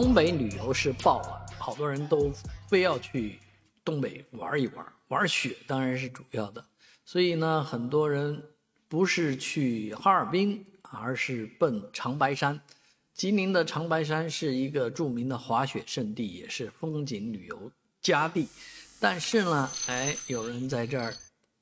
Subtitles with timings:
[0.00, 2.30] 东北旅游是爆了，好多人都
[2.68, 3.40] 非要去
[3.84, 6.64] 东北玩一玩，玩雪当然是主要的。
[7.04, 8.40] 所以呢，很多人
[8.86, 12.60] 不是去哈尔滨，而是奔长白山。
[13.12, 18.46] 吉林的长白山是一个著名的滑雪胜地，也是风景旅游佳地。
[19.00, 21.12] 但是呢，哎，有人在这儿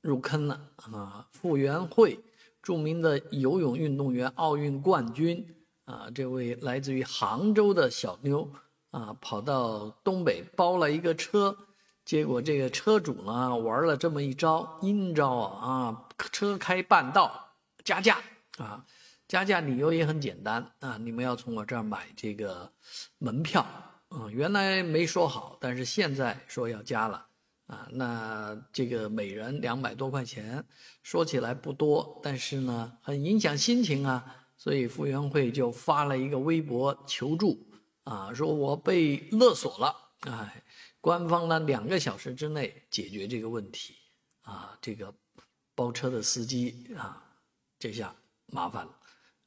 [0.03, 1.27] 入坑了啊！
[1.32, 2.21] 傅园慧，
[2.62, 5.43] 著名的游泳运动员、奥运冠军
[5.87, 8.48] 啊，这位来自于杭州的小妞
[8.91, 11.57] 啊，跑到东北包了一个车，
[12.04, 18.18] 结果这个车主呢玩了这么一招阴招啊啊，车开半道加价
[18.59, 18.85] 啊。
[19.29, 22.71] 加价理由也很简单啊，你们要从我这儿买这个
[23.18, 23.61] 门票
[24.09, 27.26] 啊，原来没说好，但是现在说要加了
[27.67, 30.64] 啊，那这个每人两百多块钱，
[31.03, 37.67] 说起来不多，但是呢很影响心情啊，所以傅园慧就发了一个微博求助
[38.05, 40.65] 啊，说我被勒索了，哎，
[41.01, 43.95] 官方呢两个小时之内解决这个问题
[44.43, 45.15] 啊，这个
[45.75, 47.23] 包车的司机啊，
[47.79, 48.15] 这下
[48.47, 48.93] 麻烦了。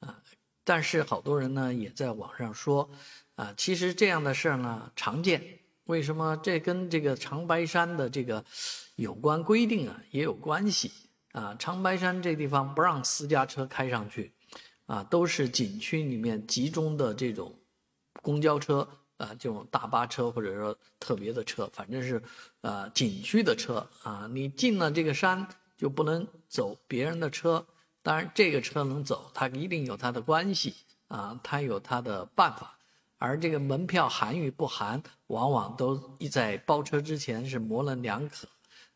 [0.02, 0.22] 啊，
[0.64, 2.90] 但是好多人呢也在网上说，
[3.36, 5.60] 啊，其实这样的事儿呢常见。
[5.86, 6.38] 为什么？
[6.44, 8.46] 这跟这个长白山的这个
[8.96, 10.92] 有关规定啊也有关系
[11.32, 11.56] 啊。
[11.58, 14.32] 长白山这地方不让私家车开上去，
[14.90, 17.54] 啊，都是景区里面集中的这种
[18.23, 18.80] 公交车
[19.18, 22.20] 啊，这种大巴车或者说特别的车，反正是
[22.62, 24.28] 呃景区的车啊。
[24.34, 27.64] 你进了这个山就不能走别人的车。
[28.02, 30.73] 当然，这个车能走，它一定有它的关系
[31.08, 32.76] 啊，它有它的办法。
[33.20, 38.48] 而这个门票含与不含，往往都一在包车之前是模棱两可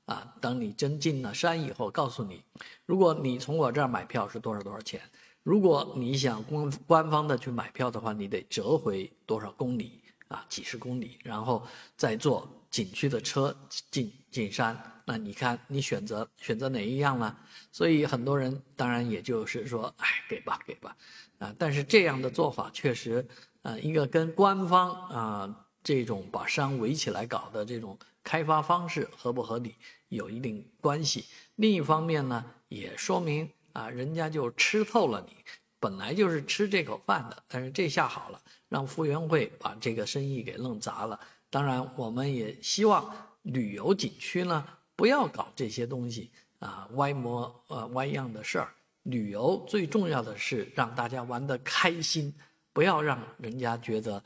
[0.06, 0.34] 啊。
[0.42, 2.44] 等你真进了山以后，告诉你，
[2.86, 5.02] 如果你从我这儿买票是多少多少钱，
[5.44, 11.66] 如果你想官官方的去买票的话，你得折回多少公里啊，几十公里，然后
[11.96, 13.56] 再坐景区的车
[13.92, 14.78] 进进山。
[15.06, 17.36] 那你看，你选择选择哪一样呢？
[17.74, 20.96] 所以很多人当然也就是说，哎，给吧，给吧，
[21.40, 21.54] 啊！
[21.60, 23.28] 但是这样的做法确实，
[23.64, 29.76] 啊，一个跟官方啊这种把山围起来搞的这种开发方式合不合理
[30.08, 31.26] 有一定关系。
[31.56, 35.36] 另一方面呢，也说明啊，人家就吃透了你，
[35.80, 41.20] 本来就是吃这口饭的，但是这下好了，让傅园慧把这个生意给弄砸了。
[41.50, 44.66] 当然，我们也希望旅游景区呢。
[44.96, 46.30] 不要搞这些东西
[46.60, 48.72] 啊，歪模呃歪样的事儿。
[49.04, 52.34] 旅游最重要的是让大家玩得开心，
[52.72, 54.24] 不要让人家觉得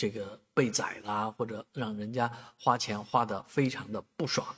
[0.00, 4.48] 这个被宰啦，或者让人家花钱花的非常的不爽。